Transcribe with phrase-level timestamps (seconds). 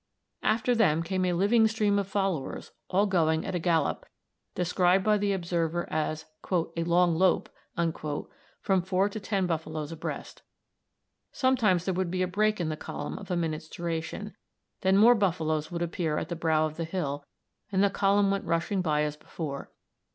[0.41, 4.03] After them came a living stream of followers, all going at a gallop,
[4.55, 7.49] described by the observer as "a long lope,"
[8.63, 10.41] from four to ten buffaloes abreast.
[11.31, 14.33] Sometimes there would be a break in the column of a minute's duration,
[14.81, 17.23] then more buffaloes would appear at the brow of the hill,
[17.71, 19.69] and the column went rushing by as before.